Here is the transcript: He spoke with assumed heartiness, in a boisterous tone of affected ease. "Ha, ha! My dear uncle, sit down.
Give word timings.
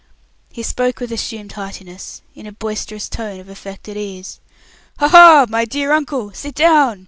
He 0.51 0.63
spoke 0.63 0.99
with 0.99 1.11
assumed 1.11 1.51
heartiness, 1.51 2.23
in 2.33 2.47
a 2.47 2.51
boisterous 2.51 3.07
tone 3.07 3.39
of 3.39 3.49
affected 3.49 3.97
ease. 3.97 4.39
"Ha, 4.97 5.07
ha! 5.07 5.45
My 5.47 5.63
dear 5.63 5.91
uncle, 5.91 6.33
sit 6.33 6.55
down. 6.55 6.99